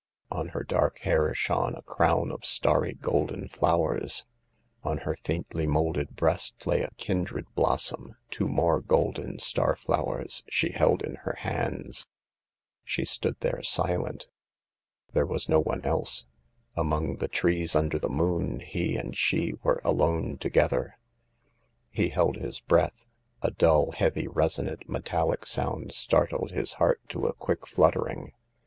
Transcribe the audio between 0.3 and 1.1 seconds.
On her dark